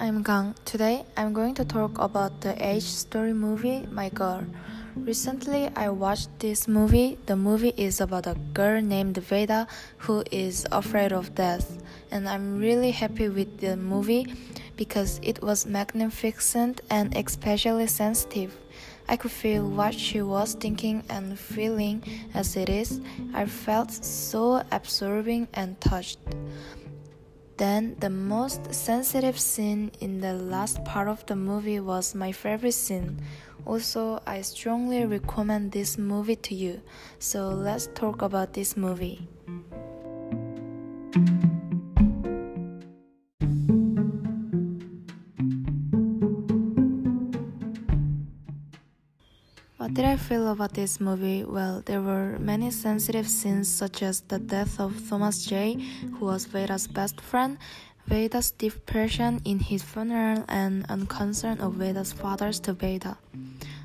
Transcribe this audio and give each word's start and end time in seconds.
I'm 0.00 0.22
Gang. 0.22 0.54
Today 0.64 1.04
I'm 1.16 1.32
going 1.32 1.54
to 1.54 1.64
talk 1.64 1.98
about 1.98 2.40
the 2.40 2.54
age 2.64 2.84
story 2.84 3.32
movie 3.32 3.86
My 3.90 4.10
Girl. 4.10 4.44
Recently 4.96 5.70
I 5.74 5.88
watched 5.88 6.28
this 6.38 6.68
movie. 6.68 7.18
The 7.26 7.34
movie 7.34 7.72
is 7.76 8.00
about 8.00 8.26
a 8.26 8.36
girl 8.54 8.80
named 8.80 9.16
Vada 9.16 9.66
who 9.98 10.22
is 10.30 10.66
afraid 10.70 11.12
of 11.12 11.34
death. 11.34 11.82
And 12.10 12.28
I'm 12.28 12.58
really 12.58 12.90
happy 12.90 13.28
with 13.28 13.58
the 13.58 13.76
movie 13.76 14.32
because 14.76 15.20
it 15.22 15.42
was 15.42 15.66
magnificent 15.66 16.80
and 16.90 17.16
especially 17.16 17.86
sensitive. 17.86 18.54
I 19.08 19.16
could 19.16 19.32
feel 19.32 19.68
what 19.68 19.94
she 19.94 20.22
was 20.22 20.54
thinking 20.54 21.02
and 21.08 21.38
feeling 21.38 22.04
as 22.34 22.56
it 22.56 22.68
is. 22.68 23.00
I 23.34 23.46
felt 23.46 23.90
so 23.90 24.62
absorbing 24.70 25.48
and 25.54 25.80
touched. 25.80 26.18
Then, 27.58 27.96
the 27.98 28.08
most 28.08 28.72
sensitive 28.72 29.36
scene 29.36 29.90
in 29.98 30.20
the 30.20 30.32
last 30.32 30.84
part 30.84 31.08
of 31.08 31.26
the 31.26 31.34
movie 31.34 31.80
was 31.80 32.14
my 32.14 32.30
favorite 32.30 32.70
scene. 32.70 33.20
Also, 33.66 34.22
I 34.24 34.42
strongly 34.42 35.04
recommend 35.04 35.72
this 35.72 35.98
movie 35.98 36.36
to 36.36 36.54
you. 36.54 36.80
So, 37.18 37.48
let's 37.48 37.88
talk 37.96 38.22
about 38.22 38.52
this 38.52 38.76
movie. 38.76 39.26
What 49.78 49.94
did 49.94 50.06
I 50.06 50.16
feel 50.16 50.48
about 50.48 50.74
this 50.74 50.98
movie? 50.98 51.44
Well, 51.44 51.82
there 51.86 52.02
were 52.02 52.36
many 52.40 52.72
sensitive 52.72 53.28
scenes, 53.28 53.68
such 53.68 54.02
as 54.02 54.22
the 54.22 54.40
death 54.40 54.80
of 54.80 55.08
Thomas 55.08 55.46
J., 55.46 55.74
who 56.18 56.26
was 56.26 56.46
Vada's 56.46 56.88
best 56.88 57.20
friend, 57.20 57.58
Vada's 58.08 58.50
depression 58.50 59.40
in 59.44 59.60
his 59.60 59.84
funeral, 59.84 60.44
and 60.48 60.84
unconcern 60.88 61.60
of 61.60 61.74
Vada's 61.74 62.12
fathers 62.12 62.58
to 62.66 62.72
Vada. 62.72 63.18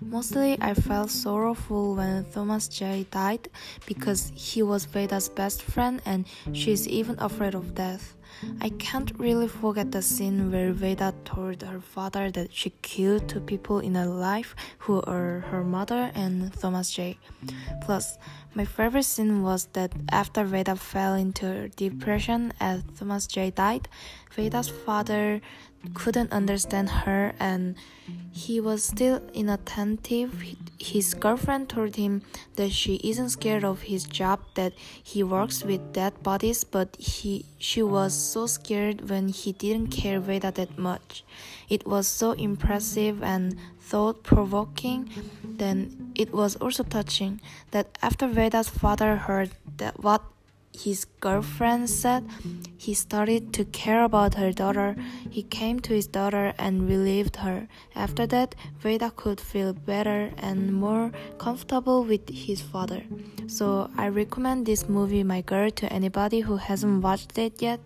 Mostly, 0.00 0.56
I 0.62 0.72
felt 0.72 1.10
sorrowful 1.10 1.96
when 1.96 2.24
Thomas 2.24 2.68
J 2.68 3.06
died 3.10 3.48
because 3.84 4.32
he 4.34 4.62
was 4.62 4.86
Vada's 4.86 5.28
best 5.28 5.60
friend 5.60 6.00
and 6.06 6.24
she's 6.54 6.88
even 6.88 7.16
afraid 7.18 7.54
of 7.54 7.74
death. 7.74 8.16
I 8.60 8.70
can't 8.70 9.12
really 9.18 9.48
forget 9.48 9.92
the 9.92 10.02
scene 10.02 10.50
where 10.50 10.72
Vada 10.72 11.14
told 11.24 11.62
her 11.62 11.80
father 11.80 12.30
that 12.30 12.52
she 12.52 12.70
killed 12.82 13.28
two 13.28 13.40
people 13.40 13.78
in 13.80 13.94
her 13.94 14.06
life 14.06 14.54
who 14.78 15.02
are 15.02 15.40
her 15.50 15.64
mother 15.64 16.10
and 16.14 16.52
Thomas 16.54 16.90
J. 16.90 17.18
Plus, 17.82 18.18
my 18.54 18.64
favorite 18.64 19.04
scene 19.04 19.42
was 19.42 19.66
that 19.72 19.92
after 20.10 20.44
Vada 20.44 20.76
fell 20.76 21.14
into 21.14 21.68
depression 21.70 22.52
as 22.60 22.82
Thomas 22.98 23.26
J 23.26 23.50
died, 23.50 23.88
Vada's 24.34 24.68
father 24.68 25.40
couldn't 25.94 26.32
understand 26.32 26.88
her 26.90 27.34
and 27.40 27.76
he 28.30 28.60
was 28.60 28.84
still 28.84 29.20
inattentive. 29.34 30.32
His 30.78 31.14
girlfriend 31.14 31.68
told 31.68 31.96
him 31.96 32.22
that 32.56 32.72
she 32.72 32.96
isn't 33.04 33.30
scared 33.30 33.64
of 33.64 33.82
his 33.82 34.04
job, 34.04 34.40
that 34.54 34.72
he 35.02 35.22
works 35.22 35.62
with 35.62 35.92
dead 35.92 36.22
bodies, 36.22 36.64
but 36.64 36.96
he 36.98 37.44
she 37.58 37.82
was 37.82 38.12
so 38.12 38.46
scared 38.46 39.08
when 39.08 39.28
he 39.28 39.52
didn't 39.52 39.88
care 39.88 40.18
Vada 40.20 40.50
that 40.52 40.78
much. 40.78 41.24
It 41.68 41.86
was 41.86 42.06
so 42.08 42.32
impressive 42.32 43.22
and 43.22 43.56
thought 43.80 44.22
provoking. 44.22 45.08
Then 45.44 46.12
it 46.14 46.32
was 46.32 46.56
also 46.56 46.82
touching 46.82 47.40
that 47.70 47.98
after 48.02 48.26
Vada's 48.26 48.68
father 48.68 49.16
heard 49.16 49.50
that 49.76 50.02
what 50.02 50.22
his 50.72 51.04
girlfriend 51.20 51.88
said 51.90 52.26
he 52.76 52.94
started 52.94 53.52
to 53.54 53.64
care 53.66 54.04
about 54.04 54.34
her 54.34 54.52
daughter. 54.52 54.96
He 55.30 55.42
came 55.42 55.80
to 55.80 55.92
his 55.92 56.06
daughter 56.06 56.54
and 56.58 56.88
relieved 56.88 57.36
her. 57.36 57.68
After 57.94 58.26
that, 58.28 58.54
Vada 58.80 59.10
could 59.10 59.40
feel 59.40 59.72
better 59.72 60.32
and 60.38 60.72
more 60.72 61.12
comfortable 61.38 62.04
with 62.04 62.28
his 62.28 62.60
father. 62.60 63.02
So 63.46 63.90
I 63.96 64.08
recommend 64.08 64.66
this 64.66 64.88
movie, 64.88 65.22
My 65.22 65.42
Girl, 65.42 65.70
to 65.70 65.92
anybody 65.92 66.40
who 66.40 66.56
hasn't 66.56 67.02
watched 67.02 67.38
it 67.38 67.60
yet. 67.60 67.80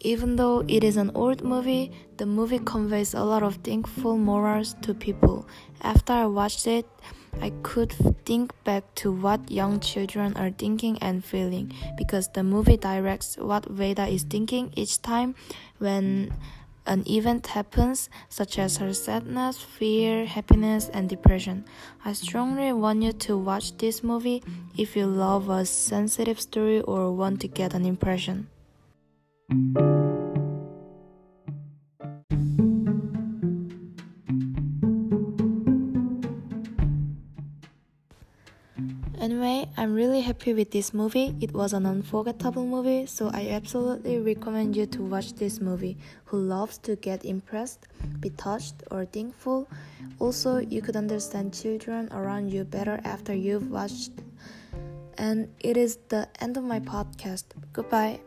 Even 0.00 0.36
though 0.36 0.64
it 0.68 0.84
is 0.84 0.96
an 0.96 1.10
old 1.14 1.42
movie, 1.42 1.90
the 2.16 2.26
movie 2.26 2.58
conveys 2.58 3.14
a 3.14 3.22
lot 3.22 3.42
of 3.42 3.56
thankful 3.56 4.16
morals 4.16 4.74
to 4.82 4.94
people. 4.94 5.46
After 5.82 6.12
I 6.12 6.26
watched 6.26 6.66
it, 6.66 6.86
I 7.40 7.50
could 7.62 7.92
think 8.24 8.52
back 8.64 8.94
to 8.96 9.12
what 9.12 9.50
young 9.50 9.80
children 9.80 10.34
are 10.36 10.50
thinking 10.50 10.98
and 11.02 11.24
feeling 11.24 11.72
because 11.98 12.28
the 12.28 12.42
movie 12.42 12.76
directs 12.76 13.36
what 13.36 13.66
Vada 13.66 14.06
is 14.06 14.22
thinking 14.22 14.72
each 14.74 15.02
time 15.02 15.34
when 15.78 16.32
an 16.86 17.02
event 17.08 17.48
happens, 17.48 18.08
such 18.28 18.58
as 18.58 18.76
her 18.76 18.94
sadness, 18.94 19.58
fear, 19.60 20.24
happiness, 20.24 20.88
and 20.94 21.08
depression. 21.08 21.64
I 22.04 22.12
strongly 22.12 22.72
want 22.72 23.02
you 23.02 23.12
to 23.12 23.36
watch 23.36 23.76
this 23.76 24.02
movie 24.02 24.42
if 24.76 24.96
you 24.96 25.06
love 25.06 25.48
a 25.50 25.66
sensitive 25.66 26.40
story 26.40 26.80
or 26.80 27.12
want 27.12 27.40
to 27.40 27.48
get 27.48 27.74
an 27.74 27.84
impression. 27.84 28.48
Anyway, 29.48 29.62
I'm 39.76 39.94
really 39.94 40.20
happy 40.20 40.52
with 40.52 40.72
this 40.72 40.92
movie. 40.92 41.36
It 41.40 41.52
was 41.52 41.72
an 41.72 41.86
unforgettable 41.86 42.66
movie, 42.66 43.06
so 43.06 43.30
I 43.32 43.50
absolutely 43.50 44.18
recommend 44.18 44.74
you 44.74 44.86
to 44.86 45.02
watch 45.02 45.34
this 45.34 45.60
movie. 45.60 45.96
Who 46.24 46.38
loves 46.38 46.78
to 46.78 46.96
get 46.96 47.24
impressed, 47.24 47.86
be 48.18 48.30
touched, 48.30 48.82
or 48.90 49.04
thankful? 49.04 49.68
Also, 50.18 50.58
you 50.58 50.82
could 50.82 50.96
understand 50.96 51.54
children 51.54 52.08
around 52.12 52.52
you 52.52 52.64
better 52.64 53.00
after 53.04 53.32
you've 53.32 53.70
watched. 53.70 54.10
And 55.18 55.48
it 55.60 55.76
is 55.76 55.98
the 56.08 56.26
end 56.40 56.56
of 56.56 56.64
my 56.64 56.80
podcast. 56.80 57.44
Goodbye. 57.72 58.25